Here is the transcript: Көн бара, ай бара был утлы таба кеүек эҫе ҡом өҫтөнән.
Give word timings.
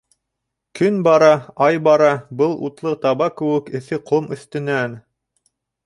Көн 0.79 0.95
бара, 1.07 1.29
ай 1.67 1.77
бара 1.89 2.09
был 2.41 2.57
утлы 2.71 2.97
таба 3.07 3.31
кеүек 3.43 3.73
эҫе 3.81 4.01
ҡом 4.13 4.35
өҫтөнән. 4.39 5.03